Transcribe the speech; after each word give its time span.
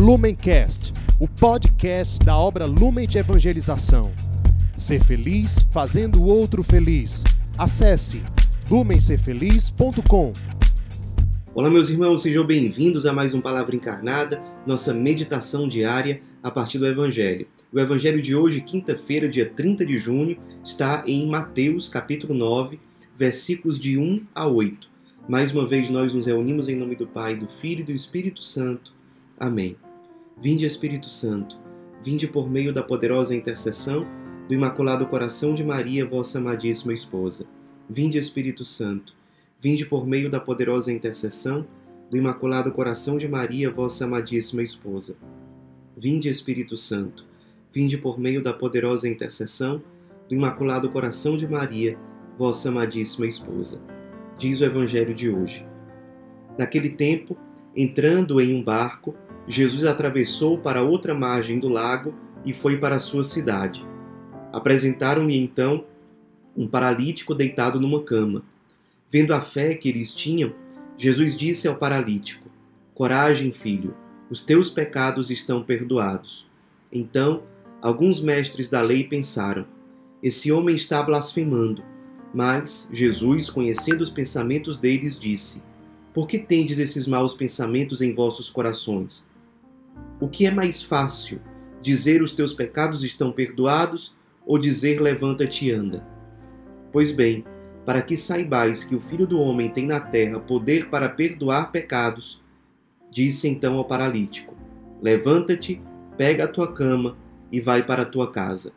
Lumencast, 0.00 0.94
o 1.18 1.28
podcast 1.28 2.24
da 2.24 2.34
obra 2.34 2.64
Lumen 2.64 3.06
de 3.06 3.18
Evangelização. 3.18 4.10
Ser 4.74 5.04
feliz 5.04 5.60
fazendo 5.70 6.22
o 6.22 6.24
outro 6.24 6.62
feliz. 6.62 7.22
Acesse 7.58 8.22
lumencerfeliz.com. 8.70 10.32
Olá, 11.54 11.68
meus 11.68 11.90
irmãos, 11.90 12.22
sejam 12.22 12.46
bem-vindos 12.46 13.04
a 13.04 13.12
mais 13.12 13.34
um 13.34 13.42
Palavra 13.42 13.76
Encarnada, 13.76 14.42
nossa 14.66 14.94
meditação 14.94 15.68
diária 15.68 16.22
a 16.42 16.50
partir 16.50 16.78
do 16.78 16.86
Evangelho. 16.86 17.46
O 17.70 17.78
Evangelho 17.78 18.22
de 18.22 18.34
hoje, 18.34 18.62
quinta-feira, 18.62 19.28
dia 19.28 19.44
30 19.44 19.84
de 19.84 19.98
junho, 19.98 20.38
está 20.64 21.04
em 21.06 21.28
Mateus, 21.28 21.90
capítulo 21.90 22.32
9, 22.32 22.80
versículos 23.18 23.78
de 23.78 23.98
1 23.98 24.24
a 24.34 24.46
8. 24.46 24.88
Mais 25.28 25.54
uma 25.54 25.68
vez 25.68 25.90
nós 25.90 26.14
nos 26.14 26.24
reunimos 26.24 26.70
em 26.70 26.76
nome 26.76 26.96
do 26.96 27.06
Pai, 27.06 27.36
do 27.36 27.46
Filho 27.46 27.80
e 27.80 27.84
do 27.84 27.92
Espírito 27.92 28.42
Santo. 28.42 28.98
Amém. 29.38 29.76
Vinde, 30.42 30.64
Espírito 30.64 31.10
Santo, 31.10 31.58
vinde 32.02 32.26
por 32.26 32.48
meio 32.48 32.72
da 32.72 32.82
poderosa 32.82 33.36
intercessão 33.36 34.06
do 34.48 34.54
Imaculado 34.54 35.06
Coração 35.06 35.54
de 35.54 35.62
Maria, 35.62 36.06
vossa 36.06 36.38
amadíssima 36.38 36.94
esposa. 36.94 37.44
Vinde, 37.90 38.16
Espírito 38.16 38.64
Santo, 38.64 39.14
vinde 39.58 39.84
por 39.84 40.06
meio 40.06 40.30
da 40.30 40.40
poderosa 40.40 40.90
intercessão 40.90 41.66
do 42.10 42.16
Imaculado 42.16 42.72
Coração 42.72 43.18
de 43.18 43.28
Maria, 43.28 43.70
vossa 43.70 44.06
amadíssima 44.06 44.62
esposa. 44.62 45.18
Vinde, 45.94 46.30
Espírito 46.30 46.74
Santo, 46.78 47.26
vinde 47.70 47.98
por 47.98 48.18
meio 48.18 48.42
da 48.42 48.54
poderosa 48.54 49.06
intercessão 49.06 49.82
do 50.26 50.34
Imaculado 50.34 50.88
Coração 50.88 51.36
de 51.36 51.46
Maria, 51.46 51.98
vossa 52.38 52.70
amadíssima 52.70 53.26
esposa. 53.26 53.78
Diz 54.38 54.62
o 54.62 54.64
Evangelho 54.64 55.14
de 55.14 55.28
hoje. 55.28 55.66
Naquele 56.58 56.88
tempo, 56.88 57.36
entrando 57.76 58.40
em 58.40 58.54
um 58.54 58.64
barco, 58.64 59.14
Jesus 59.50 59.84
atravessou 59.84 60.56
para 60.56 60.80
outra 60.80 61.12
margem 61.12 61.58
do 61.58 61.66
lago 61.66 62.14
e 62.46 62.54
foi 62.54 62.76
para 62.76 62.94
a 62.94 63.00
sua 63.00 63.24
cidade. 63.24 63.84
Apresentaram-lhe 64.52 65.36
então 65.36 65.84
um 66.56 66.68
paralítico 66.68 67.34
deitado 67.34 67.80
numa 67.80 68.00
cama. 68.00 68.44
Vendo 69.10 69.34
a 69.34 69.40
fé 69.40 69.74
que 69.74 69.88
eles 69.88 70.14
tinham, 70.14 70.52
Jesus 70.96 71.36
disse 71.36 71.66
ao 71.66 71.74
paralítico: 71.74 72.48
Coragem, 72.94 73.50
filho, 73.50 73.92
os 74.30 74.40
teus 74.40 74.70
pecados 74.70 75.32
estão 75.32 75.64
perdoados. 75.64 76.48
Então, 76.92 77.42
alguns 77.82 78.20
mestres 78.20 78.68
da 78.68 78.80
lei 78.80 79.02
pensaram: 79.02 79.66
Esse 80.22 80.52
homem 80.52 80.76
está 80.76 81.02
blasfemando. 81.02 81.82
Mas 82.32 82.88
Jesus, 82.92 83.50
conhecendo 83.50 84.02
os 84.02 84.10
pensamentos 84.10 84.78
deles, 84.78 85.18
disse: 85.18 85.64
Por 86.14 86.28
que 86.28 86.38
tendes 86.38 86.78
esses 86.78 87.08
maus 87.08 87.34
pensamentos 87.34 88.00
em 88.00 88.14
vossos 88.14 88.48
corações? 88.48 89.28
O 90.20 90.28
que 90.28 90.46
é 90.46 90.50
mais 90.50 90.82
fácil, 90.82 91.40
dizer 91.80 92.22
os 92.22 92.32
teus 92.32 92.52
pecados 92.52 93.02
estão 93.02 93.32
perdoados 93.32 94.14
ou 94.46 94.58
dizer 94.58 95.00
levanta-te 95.00 95.66
e 95.66 95.72
anda? 95.72 96.06
Pois 96.92 97.10
bem, 97.10 97.44
para 97.86 98.02
que 98.02 98.16
saibais 98.16 98.84
que 98.84 98.94
o 98.94 99.00
Filho 99.00 99.26
do 99.26 99.40
Homem 99.40 99.70
tem 99.70 99.86
na 99.86 100.00
terra 100.00 100.38
poder 100.38 100.88
para 100.88 101.08
perdoar 101.08 101.72
pecados, 101.72 102.42
disse 103.10 103.48
então 103.48 103.78
ao 103.78 103.84
paralítico: 103.84 104.54
Levanta-te, 105.00 105.80
pega 106.16 106.44
a 106.44 106.48
tua 106.48 106.72
cama 106.72 107.16
e 107.50 107.60
vai 107.60 107.82
para 107.82 108.02
a 108.02 108.06
tua 108.06 108.30
casa. 108.30 108.72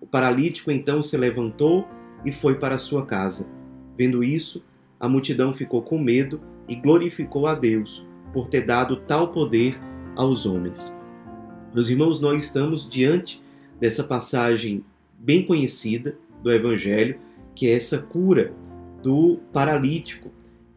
O 0.00 0.06
paralítico 0.06 0.70
então 0.70 1.00
se 1.00 1.16
levantou 1.16 1.88
e 2.24 2.30
foi 2.30 2.56
para 2.56 2.74
a 2.74 2.78
sua 2.78 3.06
casa. 3.06 3.48
Vendo 3.96 4.22
isso, 4.22 4.64
a 5.00 5.08
multidão 5.08 5.52
ficou 5.52 5.82
com 5.82 5.98
medo 5.98 6.40
e 6.68 6.76
glorificou 6.76 7.46
a 7.46 7.54
Deus 7.54 8.06
por 8.32 8.48
ter 8.48 8.66
dado 8.66 8.96
tal 8.96 9.32
poder 9.32 9.78
aos 10.16 10.46
homens. 10.46 10.92
Meus 11.74 11.88
irmãos, 11.88 12.20
nós 12.20 12.44
estamos 12.44 12.88
diante 12.88 13.42
dessa 13.80 14.04
passagem 14.04 14.84
bem 15.18 15.44
conhecida 15.44 16.16
do 16.42 16.52
Evangelho, 16.52 17.18
que 17.54 17.68
é 17.68 17.74
essa 17.74 17.98
cura 17.98 18.52
do 19.02 19.38
paralítico, 19.52 20.30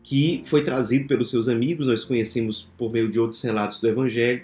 que 0.03 0.41
foi 0.45 0.63
trazido 0.63 1.07
pelos 1.07 1.29
seus 1.29 1.47
amigos, 1.47 1.87
nós 1.87 2.03
conhecemos 2.03 2.71
por 2.77 2.91
meio 2.91 3.11
de 3.11 3.19
outros 3.19 3.41
relatos 3.41 3.79
do 3.79 3.87
Evangelho. 3.87 4.43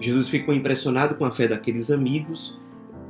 Jesus 0.00 0.28
ficou 0.28 0.54
impressionado 0.54 1.14
com 1.14 1.24
a 1.24 1.30
fé 1.30 1.46
daqueles 1.46 1.90
amigos. 1.90 2.58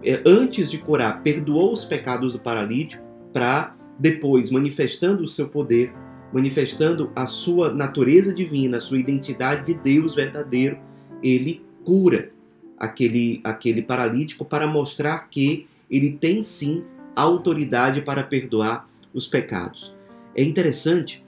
É, 0.02 0.20
antes 0.26 0.70
de 0.70 0.78
curar, 0.78 1.22
perdoou 1.22 1.72
os 1.72 1.84
pecados 1.84 2.32
do 2.32 2.38
paralítico, 2.38 3.02
para 3.32 3.74
depois, 3.98 4.50
manifestando 4.50 5.22
o 5.22 5.28
seu 5.28 5.48
poder, 5.48 5.92
manifestando 6.32 7.12
a 7.14 7.26
sua 7.26 7.72
natureza 7.72 8.34
divina, 8.34 8.78
a 8.78 8.80
sua 8.80 8.98
identidade 8.98 9.72
de 9.72 9.80
Deus 9.80 10.14
verdadeiro, 10.14 10.78
ele 11.22 11.62
cura 11.84 12.30
aquele, 12.78 13.40
aquele 13.44 13.82
paralítico 13.82 14.44
para 14.44 14.66
mostrar 14.66 15.28
que 15.28 15.66
ele 15.90 16.12
tem 16.12 16.42
sim 16.42 16.84
autoridade 17.14 18.02
para 18.02 18.22
perdoar 18.22 18.88
os 19.12 19.26
pecados. 19.26 19.94
É 20.34 20.42
interessante 20.42 21.24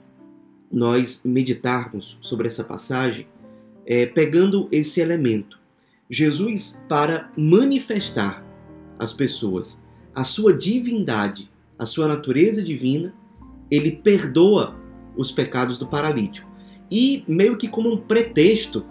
nós 0.71 1.21
meditarmos 1.23 2.17
sobre 2.21 2.47
essa 2.47 2.63
passagem 2.63 3.25
é, 3.85 4.05
pegando 4.05 4.67
esse 4.71 4.99
elemento. 4.99 5.57
Jesus, 6.09 6.83
para 6.89 7.31
manifestar 7.37 8.45
às 8.99 9.13
pessoas 9.13 9.85
a 10.13 10.23
sua 10.23 10.53
divindade, 10.53 11.49
a 11.79 11.85
sua 11.85 12.07
natureza 12.07 12.61
divina, 12.61 13.13
ele 13.69 13.91
perdoa 13.91 14.75
os 15.15 15.31
pecados 15.31 15.79
do 15.79 15.87
paralítico. 15.87 16.49
E 16.89 17.23
meio 17.27 17.57
que 17.57 17.67
como 17.67 17.93
um 17.93 17.97
pretexto 17.97 18.85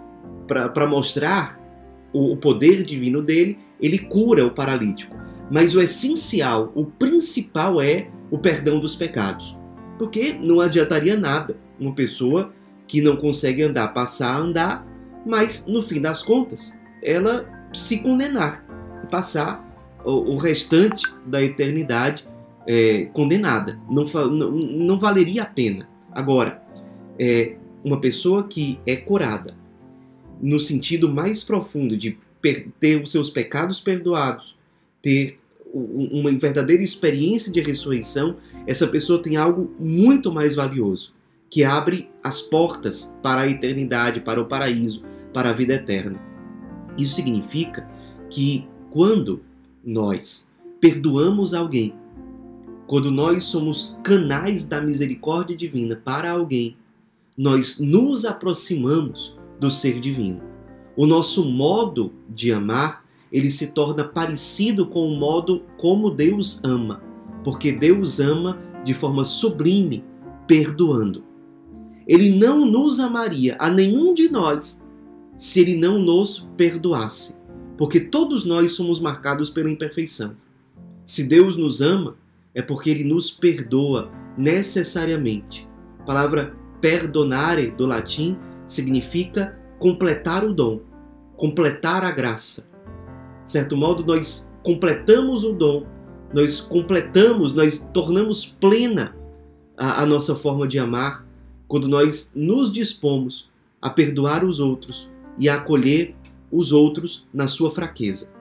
para 0.47 0.87
mostrar 0.87 1.59
o, 2.13 2.33
o 2.33 2.37
poder 2.37 2.83
divino 2.83 3.21
dele, 3.21 3.59
ele 3.79 3.99
cura 3.99 4.45
o 4.45 4.51
paralítico. 4.51 5.15
Mas 5.51 5.75
o 5.75 5.81
essencial, 5.81 6.71
o 6.75 6.85
principal 6.85 7.81
é 7.81 8.09
o 8.29 8.37
perdão 8.37 8.79
dos 8.79 8.95
pecados. 8.95 9.55
Porque 9.97 10.33
não 10.33 10.59
adiantaria 10.59 11.17
nada 11.17 11.57
uma 11.79 11.93
pessoa 11.93 12.53
que 12.87 13.01
não 13.01 13.17
consegue 13.17 13.63
andar 13.63 13.93
passar 13.93 14.35
a 14.35 14.37
andar, 14.37 14.87
mas 15.25 15.65
no 15.65 15.81
fim 15.81 16.01
das 16.01 16.21
contas 16.21 16.77
ela 17.03 17.47
se 17.73 17.99
condenar 17.99 18.65
e 19.03 19.07
passar 19.07 19.65
o, 20.03 20.37
restante 20.37 21.03
da 21.25 21.43
eternidade 21.43 22.25
é, 22.65 23.05
condenada. 23.13 23.79
Não, 23.89 24.03
não, 24.03 24.51
não, 24.51 24.99
valeria 24.99 25.43
a 25.43 25.45
pena. 25.45 25.87
Agora, 26.11 26.61
é, 27.19 27.55
uma 27.83 27.99
pessoa 27.99 28.47
que 28.47 28.79
é 28.85 28.95
curada 28.95 29.55
no 30.41 30.59
sentido 30.59 31.09
mais 31.09 31.43
profundo 31.43 31.97
de 31.97 32.17
ter 32.79 33.01
os 33.01 33.11
seus 33.11 33.29
pecados 33.29 33.79
perdoados, 33.79 34.55
ter 35.01 35.39
uma 35.73 36.31
verdadeira 36.31 36.81
experiência 36.81 37.51
de 37.51 37.59
ressurreição, 37.59 38.37
essa 38.65 38.87
pessoa 38.87 39.21
tem 39.21 39.35
algo 39.35 39.73
muito 39.79 40.31
mais 40.31 40.55
valioso, 40.55 41.13
que 41.49 41.63
abre 41.63 42.09
as 42.23 42.41
portas 42.41 43.15
para 43.21 43.41
a 43.41 43.49
eternidade, 43.49 44.21
para 44.21 44.41
o 44.41 44.45
paraíso, 44.45 45.03
para 45.33 45.49
a 45.49 45.53
vida 45.53 45.73
eterna. 45.73 46.19
Isso 46.97 47.15
significa 47.15 47.87
que 48.29 48.67
quando 48.89 49.41
nós 49.83 50.51
perdoamos 50.79 51.53
alguém, 51.53 51.93
quando 52.87 53.11
nós 53.11 53.43
somos 53.43 53.99
canais 54.03 54.63
da 54.63 54.81
misericórdia 54.81 55.55
divina 55.55 55.95
para 55.95 56.31
alguém, 56.31 56.77
nós 57.37 57.79
nos 57.79 58.25
aproximamos 58.25 59.36
do 59.59 59.69
ser 59.69 59.99
divino. 59.99 60.41
O 60.95 61.05
nosso 61.05 61.49
modo 61.49 62.13
de 62.29 62.51
amar, 62.51 63.05
ele 63.31 63.51
se 63.51 63.67
torna 63.67 64.03
parecido 64.03 64.87
com 64.87 65.07
o 65.07 65.17
modo 65.17 65.63
como 65.77 66.09
Deus 66.09 66.61
ama, 66.63 67.01
porque 67.43 67.71
Deus 67.71 68.19
ama 68.19 68.59
de 68.83 68.93
forma 68.93 69.25
sublime, 69.25 70.03
perdoando. 70.47 71.23
Ele 72.07 72.35
não 72.35 72.65
nos 72.65 72.99
amaria 72.99 73.55
a 73.59 73.69
nenhum 73.69 74.13
de 74.13 74.29
nós 74.29 74.81
se 75.37 75.59
ele 75.59 75.75
não 75.75 75.99
nos 75.99 76.47
perdoasse, 76.55 77.37
porque 77.77 77.99
todos 77.99 78.45
nós 78.45 78.71
somos 78.71 78.99
marcados 78.99 79.49
pela 79.49 79.69
imperfeição. 79.69 80.35
Se 81.05 81.23
Deus 81.23 81.55
nos 81.55 81.81
ama, 81.81 82.15
é 82.55 82.61
porque 82.61 82.89
ele 82.89 83.03
nos 83.03 83.29
perdoa 83.29 84.09
necessariamente. 84.37 85.67
A 85.99 86.03
palavra 86.03 86.55
perdonare 86.81 87.71
do 87.71 87.85
latim 87.85 88.37
significa 88.67 89.57
completar 89.79 90.43
o 90.43 90.53
dom, 90.53 90.81
completar 91.35 92.03
a 92.03 92.11
graça. 92.11 92.69
De 93.45 93.51
certo 93.51 93.77
modo, 93.77 94.03
nós 94.05 94.51
completamos 94.63 95.43
o 95.43 95.53
dom, 95.53 95.85
nós 96.33 96.59
completamos, 96.59 97.53
nós 97.53 97.89
tornamos 97.93 98.45
plena 98.45 99.15
a, 99.77 100.01
a 100.01 100.05
nossa 100.05 100.35
forma 100.35 100.67
de 100.67 100.77
amar 100.77 101.25
quando 101.67 101.87
nós 101.87 102.31
nos 102.35 102.71
dispomos 102.71 103.49
a 103.81 103.89
perdoar 103.89 104.43
os 104.43 104.59
outros 104.59 105.09
e 105.37 105.47
a 105.47 105.55
acolher 105.55 106.15
os 106.51 106.71
outros 106.71 107.27
na 107.33 107.47
sua 107.47 107.71
fraqueza. 107.71 108.33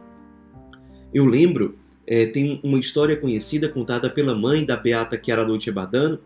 Eu 1.12 1.24
lembro, 1.24 1.78
é, 2.06 2.26
tem 2.26 2.60
uma 2.62 2.78
história 2.78 3.16
conhecida 3.16 3.68
contada 3.68 4.08
pela 4.08 4.34
mãe 4.34 4.64
da 4.64 4.76
Beata 4.76 5.20
Chiara 5.22 5.44
Noite 5.44 5.70
Badano, 5.70 6.18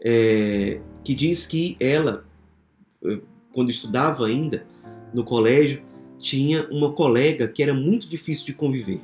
é, 0.00 0.80
que 1.04 1.14
diz 1.14 1.46
que 1.46 1.76
ela, 1.78 2.24
quando 3.52 3.70
estudava 3.70 4.26
ainda 4.26 4.66
no 5.12 5.24
colégio, 5.24 5.82
tinha 6.18 6.66
uma 6.70 6.92
colega 6.92 7.48
que 7.48 7.62
era 7.62 7.74
muito 7.74 8.08
difícil 8.08 8.46
de 8.46 8.54
conviver. 8.54 9.00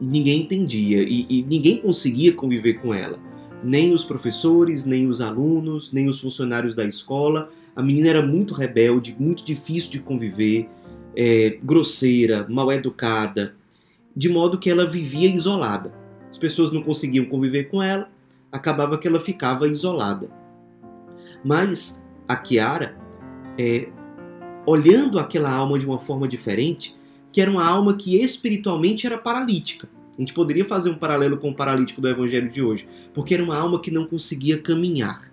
E 0.00 0.06
ninguém 0.06 0.42
entendia, 0.42 1.02
e, 1.02 1.26
e 1.28 1.42
ninguém 1.42 1.78
conseguia 1.78 2.32
conviver 2.32 2.74
com 2.74 2.94
ela. 2.94 3.18
Nem 3.62 3.92
os 3.92 4.04
professores, 4.04 4.84
nem 4.86 5.06
os 5.06 5.20
alunos, 5.20 5.92
nem 5.92 6.08
os 6.08 6.20
funcionários 6.20 6.74
da 6.74 6.84
escola. 6.84 7.50
A 7.76 7.82
menina 7.82 8.08
era 8.08 8.26
muito 8.26 8.54
rebelde, 8.54 9.14
muito 9.18 9.44
difícil 9.44 9.90
de 9.90 10.00
conviver, 10.00 10.68
é, 11.14 11.58
grosseira, 11.62 12.46
mal 12.48 12.72
educada, 12.72 13.54
de 14.16 14.28
modo 14.28 14.58
que 14.58 14.70
ela 14.70 14.86
vivia 14.86 15.28
isolada. 15.28 15.92
As 16.30 16.38
pessoas 16.38 16.70
não 16.70 16.82
conseguiam 16.82 17.26
conviver 17.26 17.64
com 17.64 17.82
ela, 17.82 18.08
acabava 18.50 18.96
que 18.96 19.06
ela 19.06 19.20
ficava 19.20 19.68
isolada. 19.68 20.30
Mas 21.44 22.02
a 22.26 22.36
Kiara, 22.36 22.96
é, 23.58 23.88
olhando 24.66 25.18
aquela 25.18 25.50
alma 25.50 25.78
de 25.78 25.86
uma 25.86 26.00
forma 26.00 26.28
diferente, 26.28 26.96
que 27.32 27.40
era 27.40 27.50
uma 27.50 27.66
alma 27.66 27.96
que 27.96 28.16
espiritualmente 28.20 29.06
era 29.06 29.18
paralítica. 29.18 29.88
A 30.16 30.20
gente 30.20 30.34
poderia 30.34 30.64
fazer 30.64 30.90
um 30.90 30.98
paralelo 30.98 31.38
com 31.38 31.50
o 31.50 31.54
paralítico 31.54 32.00
do 32.00 32.08
evangelho 32.08 32.50
de 32.50 32.62
hoje, 32.62 32.86
porque 33.14 33.34
era 33.34 33.42
uma 33.42 33.56
alma 33.56 33.80
que 33.80 33.90
não 33.90 34.06
conseguia 34.06 34.58
caminhar. 34.58 35.32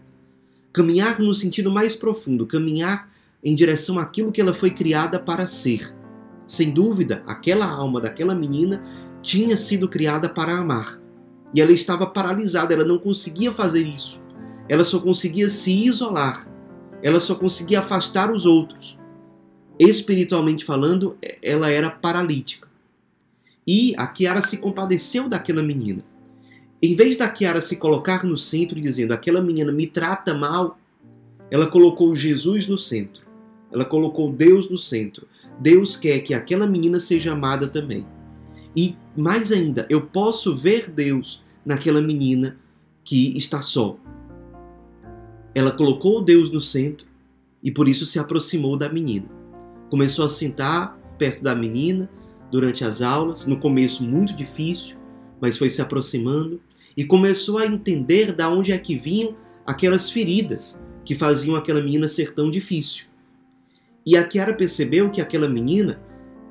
Caminhar 0.72 1.20
no 1.20 1.34
sentido 1.34 1.70
mais 1.70 1.96
profundo, 1.96 2.46
caminhar 2.46 3.10
em 3.44 3.54
direção 3.54 4.00
àquilo 4.00 4.32
que 4.32 4.40
ela 4.40 4.54
foi 4.54 4.72
criada 4.72 5.20
para 5.20 5.48
ser. 5.48 5.94
Sem 6.46 6.72
dúvida, 6.72 7.24
aquela 7.28 7.66
alma 7.66 8.00
daquela 8.00 8.34
menina 8.34 8.82
tinha 9.22 9.58
sido 9.58 9.90
criada 9.90 10.30
para 10.30 10.58
amar. 10.58 11.00
E 11.54 11.62
ela 11.62 11.72
estava 11.72 12.06
paralisada, 12.06 12.74
ela 12.74 12.86
não 12.86 12.98
conseguia 12.98 13.52
fazer 13.52 13.86
isso. 13.86 14.20
Ela 14.70 14.86
só 14.86 15.00
conseguia 15.00 15.50
se 15.50 15.86
isolar. 15.86 16.48
Ela 17.02 17.20
só 17.20 17.36
conseguia 17.36 17.80
afastar 17.80 18.32
os 18.32 18.46
outros 18.46 18.98
espiritualmente 19.80 20.66
falando, 20.66 21.18
ela 21.42 21.70
era 21.70 21.90
paralítica. 21.90 22.68
E 23.66 23.94
a 23.98 24.08
Kiara 24.08 24.42
se 24.42 24.58
compadeceu 24.58 25.30
daquela 25.30 25.62
menina. 25.62 26.04
Em 26.82 26.96
vez 26.96 27.18
da 27.18 27.28
Kiara 27.28 27.62
se 27.62 27.78
colocar 27.78 28.24
no 28.24 28.38
centro 28.38 28.80
dizendo 28.80 29.12
aquela 29.12 29.42
menina 29.42 29.72
me 29.72 29.88
trata 29.88 30.34
mal, 30.34 30.80
ela 31.52 31.68
colocou 31.68 32.16
Jesus 32.16 32.68
no 32.68 32.78
centro. 32.78 33.26
Ela 33.72 33.86
colocou 33.86 34.32
Deus 34.32 34.70
no 34.70 34.78
centro. 34.78 35.28
Deus 35.60 35.96
quer 35.96 36.20
que 36.20 36.34
aquela 36.34 36.68
menina 36.68 37.00
seja 37.00 37.34
amada 37.34 37.68
também. 37.68 38.06
E 38.76 38.96
mais 39.16 39.52
ainda, 39.52 39.86
eu 39.90 40.02
posso 40.06 40.56
ver 40.56 40.90
Deus 40.90 41.44
naquela 41.66 42.00
menina 42.00 42.58
que 43.04 43.38
está 43.38 43.62
só. 43.62 43.98
Ela 45.54 45.72
colocou 45.72 46.24
Deus 46.24 46.52
no 46.52 46.62
centro 46.62 47.08
e 47.64 47.72
por 47.72 47.88
isso 47.88 48.06
se 48.06 48.20
aproximou 48.20 48.78
da 48.78 48.90
menina. 48.90 49.28
Começou 49.90 50.26
a 50.26 50.30
sentar 50.30 50.98
perto 51.18 51.42
da 51.42 51.56
menina 51.56 52.10
durante 52.52 52.84
as 52.84 53.02
aulas, 53.02 53.46
no 53.46 53.60
começo 53.60 54.04
muito 54.04 54.36
difícil, 54.36 54.96
mas 55.42 55.58
foi 55.58 55.70
se 55.70 55.82
aproximando 55.82 56.62
e 56.96 57.04
começou 57.04 57.58
a 57.58 57.66
entender 57.66 58.32
da 58.32 58.50
onde 58.50 58.72
é 58.72 58.78
que 58.78 58.96
vinham 58.96 59.36
aquelas 59.66 60.10
feridas 60.10 60.84
que 61.04 61.16
faziam 61.16 61.56
aquela 61.56 61.82
menina 61.82 62.08
ser 62.08 62.34
tão 62.34 62.50
difícil. 62.50 63.06
E 64.06 64.18
a 64.18 64.26
Kiara 64.26 64.54
percebeu 64.54 65.10
que 65.10 65.22
aquela 65.22 65.48
menina, 65.48 66.02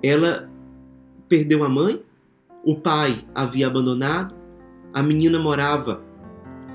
ela 0.02 0.50
perdeu 1.28 1.64
a 1.64 1.68
mãe, 1.68 2.02
o 2.64 2.76
pai 2.76 3.24
havia 3.34 3.66
abandonado, 3.66 4.34
a 4.92 5.02
menina 5.02 5.38
morava 5.38 6.02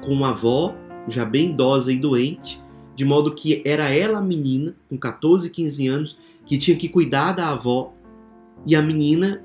com 0.04 0.12
uma 0.12 0.32
avó, 0.32 0.76
já 1.12 1.26
bem 1.26 1.50
idosa 1.50 1.92
e 1.92 2.00
doente, 2.00 2.62
de 2.96 3.06
modo 3.06 3.34
que 3.34 3.62
era 3.66 3.90
ela 3.90 4.20
a 4.20 4.22
menina, 4.22 4.76
com 4.90 4.98
14, 4.98 5.50
15 5.50 5.88
anos, 5.88 6.18
que 6.46 6.58
tinha 6.58 6.78
que 6.78 6.90
cuidar 6.90 7.34
da 7.34 7.50
avó 7.50 7.94
e 8.66 8.76
a 8.76 8.82
menina 8.82 9.44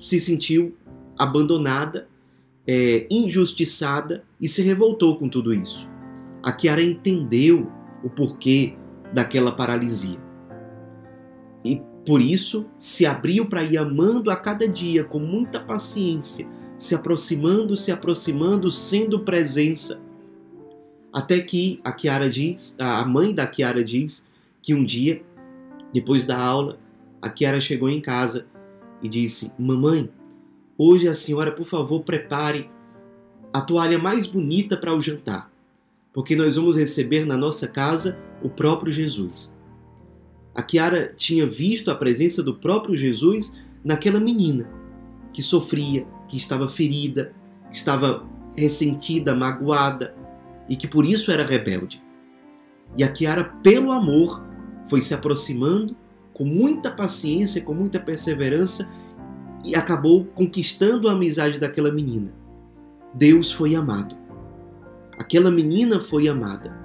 se 0.00 0.18
sentiu 0.20 0.76
abandonada, 1.18 2.08
é, 2.66 3.06
injustiçada 3.10 4.24
e 4.40 4.48
se 4.48 4.62
revoltou 4.62 5.16
com 5.16 5.28
tudo 5.28 5.54
isso. 5.54 5.88
A 6.42 6.52
Kiara 6.52 6.82
entendeu 6.82 7.70
o 8.02 8.10
porquê 8.10 8.76
daquela 9.12 9.52
paralisia. 9.52 10.18
E 11.64 11.80
por 12.04 12.20
isso 12.20 12.66
se 12.78 13.06
abriu 13.06 13.46
para 13.46 13.62
ir 13.62 13.78
amando 13.78 14.30
a 14.30 14.36
cada 14.36 14.68
dia 14.68 15.04
com 15.04 15.18
muita 15.18 15.58
paciência, 15.58 16.46
se 16.76 16.94
aproximando, 16.94 17.76
se 17.76 17.90
aproximando, 17.90 18.70
sendo 18.70 19.20
presença. 19.20 20.02
Até 21.14 21.38
que 21.40 21.80
a 21.84 21.92
Kiara 21.92 22.28
diz, 22.28 22.74
a 22.76 23.04
mãe 23.04 23.32
da 23.32 23.46
Kiara 23.46 23.84
diz 23.84 24.26
que 24.60 24.74
um 24.74 24.84
dia 24.84 25.22
depois 25.92 26.24
da 26.24 26.36
aula, 26.36 26.76
a 27.22 27.30
Kiara 27.30 27.60
chegou 27.60 27.88
em 27.88 28.00
casa 28.00 28.48
e 29.00 29.08
disse: 29.08 29.52
Mamãe, 29.56 30.10
hoje 30.76 31.06
a 31.06 31.14
senhora, 31.14 31.52
por 31.52 31.66
favor, 31.66 32.02
prepare 32.02 32.68
a 33.52 33.60
toalha 33.60 33.96
mais 33.96 34.26
bonita 34.26 34.76
para 34.76 34.92
o 34.92 35.00
jantar, 35.00 35.52
porque 36.12 36.34
nós 36.34 36.56
vamos 36.56 36.76
receber 36.76 37.24
na 37.24 37.36
nossa 37.36 37.68
casa 37.68 38.18
o 38.42 38.50
próprio 38.50 38.90
Jesus. 38.90 39.56
A 40.52 40.64
Kiara 40.64 41.14
tinha 41.16 41.46
visto 41.46 41.92
a 41.92 41.94
presença 41.94 42.42
do 42.42 42.54
próprio 42.54 42.96
Jesus 42.96 43.56
naquela 43.84 44.18
menina 44.18 44.68
que 45.32 45.44
sofria, 45.44 46.04
que 46.26 46.36
estava 46.36 46.68
ferida, 46.68 47.32
que 47.70 47.76
estava 47.76 48.26
ressentida, 48.56 49.32
magoada 49.32 50.23
e 50.68 50.76
que 50.76 50.88
por 50.88 51.04
isso 51.04 51.30
era 51.30 51.44
rebelde. 51.44 52.02
E 52.96 53.04
a 53.04 53.10
Kiara, 53.10 53.44
pelo 53.62 53.90
amor, 53.90 54.42
foi 54.86 55.00
se 55.00 55.14
aproximando 55.14 55.96
com 56.32 56.44
muita 56.44 56.90
paciência, 56.90 57.62
com 57.62 57.74
muita 57.74 58.00
perseverança 58.00 58.90
e 59.64 59.74
acabou 59.74 60.24
conquistando 60.24 61.08
a 61.08 61.12
amizade 61.12 61.58
daquela 61.58 61.90
menina. 61.90 62.32
Deus 63.14 63.52
foi 63.52 63.74
amado. 63.74 64.16
Aquela 65.18 65.50
menina 65.50 66.00
foi 66.00 66.28
amada. 66.28 66.76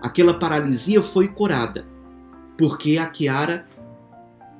Aquela 0.00 0.34
paralisia 0.34 1.02
foi 1.02 1.28
curada, 1.28 1.86
porque 2.56 2.98
a 2.98 3.06
Kiara 3.06 3.66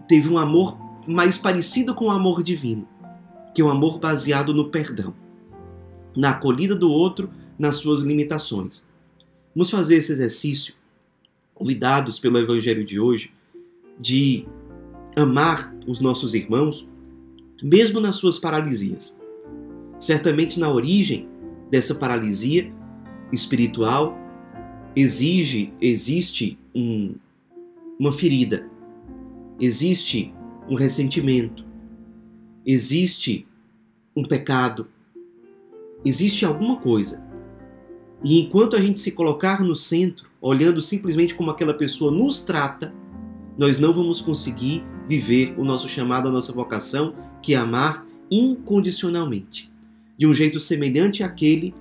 teve 0.06 0.28
um 0.28 0.38
amor 0.38 0.76
mais 1.06 1.38
parecido 1.38 1.94
com 1.94 2.06
o 2.06 2.10
amor 2.10 2.42
divino, 2.42 2.86
que 3.54 3.62
é 3.62 3.64
um 3.64 3.70
amor 3.70 3.98
baseado 3.98 4.52
no 4.52 4.70
perdão, 4.70 5.14
na 6.16 6.30
acolhida 6.30 6.74
do 6.74 6.90
outro, 6.90 7.30
nas 7.58 7.76
suas 7.76 8.00
limitações. 8.00 8.88
Vamos 9.55 9.70
fazer 9.70 9.97
esse 9.97 10.12
exercício 10.12 10.75
convidados 11.55 12.19
pelo 12.19 12.38
Evangelho 12.38 12.85
de 12.85 13.00
hoje 13.00 13.32
de 13.99 14.47
amar 15.17 15.75
os 15.87 16.00
nossos 16.00 16.35
irmãos, 16.35 16.87
mesmo 17.62 18.00
nas 18.00 18.16
suas 18.16 18.38
paralisias. 18.38 19.19
Certamente 19.99 20.61
na 20.61 20.71
origem 20.71 21.26
dessa 21.71 21.95
paralisia 21.95 22.71
espiritual 23.33 24.16
exige, 24.95 25.73
existe 25.80 26.59
um, 26.75 27.14
uma 27.99 28.12
ferida, 28.12 28.69
existe 29.59 30.35
um 30.69 30.75
ressentimento, 30.75 31.66
existe 32.64 33.47
um 34.14 34.23
pecado, 34.23 34.87
existe 36.04 36.45
alguma 36.45 36.76
coisa. 36.78 37.25
E 38.25 38.40
enquanto 38.40 38.76
a 38.76 38.80
gente 38.80 38.99
se 38.99 39.12
colocar 39.12 39.62
no 39.62 39.76
centro 39.76 40.28
olhando 40.40 40.80
simplesmente 40.80 41.35
como 41.35 41.50
aquela 41.50 41.75
pessoa 41.75 42.11
nos 42.11 42.40
trata, 42.40 42.94
nós 43.58 43.78
não 43.78 43.92
vamos 43.92 44.20
conseguir 44.20 44.85
viver 45.08 45.54
o 45.56 45.64
nosso 45.64 45.88
chamado, 45.88 46.28
a 46.28 46.32
nossa 46.32 46.52
vocação, 46.52 47.14
que 47.42 47.54
é 47.54 47.56
amar 47.56 48.06
incondicionalmente, 48.30 49.70
de 50.18 50.26
um 50.26 50.35
jeito 50.35 50.58
semelhante 50.58 51.23
àquele 51.23 51.75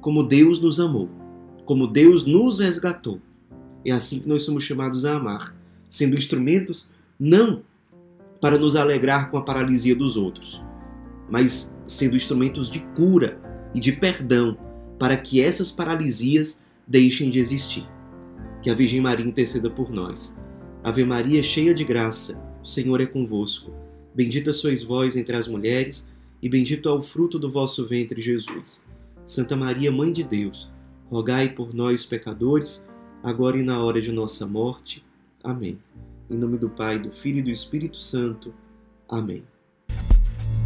como 0.00 0.22
Deus 0.22 0.60
nos 0.60 0.78
amou, 0.78 1.08
como 1.64 1.86
Deus 1.86 2.24
nos 2.24 2.60
resgatou. 2.60 3.20
É 3.84 3.90
assim 3.90 4.20
que 4.20 4.28
nós 4.28 4.42
somos 4.42 4.64
chamados 4.64 5.04
a 5.04 5.16
amar, 5.16 5.54
sendo 5.88 6.16
instrumentos 6.16 6.92
não 7.18 7.62
para 8.40 8.58
nos 8.58 8.76
alegrar 8.76 9.30
com 9.30 9.38
a 9.38 9.42
paralisia 9.42 9.96
dos 9.96 10.16
outros, 10.16 10.62
mas 11.28 11.76
sendo 11.86 12.16
instrumentos 12.16 12.70
de 12.70 12.80
cura 12.94 13.40
e 13.74 13.80
de 13.80 13.92
perdão 13.92 14.56
para 14.98 15.16
que 15.16 15.40
essas 15.40 15.70
paralisias 15.70 16.62
deixem 16.86 17.30
de 17.30 17.38
existir 17.38 17.86
que 18.62 18.70
a 18.70 18.74
Virgem 18.74 19.00
Maria 19.00 19.24
interceda 19.24 19.70
por 19.70 19.90
nós. 19.90 20.38
Ave 20.82 21.04
Maria, 21.04 21.42
cheia 21.42 21.74
de 21.74 21.84
graça, 21.84 22.42
o 22.62 22.66
Senhor 22.66 23.00
é 23.00 23.06
convosco. 23.06 23.72
Bendita 24.14 24.52
sois 24.52 24.82
vós 24.82 25.16
entre 25.16 25.36
as 25.36 25.46
mulheres, 25.46 26.08
e 26.42 26.48
bendito 26.48 26.88
é 26.88 26.92
o 26.92 27.02
fruto 27.02 27.38
do 27.38 27.50
vosso 27.50 27.86
ventre, 27.86 28.20
Jesus. 28.20 28.84
Santa 29.26 29.56
Maria, 29.56 29.90
Mãe 29.92 30.12
de 30.12 30.24
Deus, 30.24 30.70
rogai 31.10 31.48
por 31.48 31.74
nós, 31.74 32.04
pecadores, 32.04 32.86
agora 33.22 33.58
e 33.58 33.62
na 33.62 33.82
hora 33.82 34.00
de 34.00 34.12
nossa 34.12 34.46
morte. 34.46 35.04
Amém. 35.42 35.78
Em 36.30 36.36
nome 36.36 36.58
do 36.58 36.68
Pai, 36.68 36.98
do 36.98 37.10
Filho 37.10 37.38
e 37.38 37.42
do 37.42 37.50
Espírito 37.50 38.00
Santo. 38.00 38.54
Amém. 39.08 39.42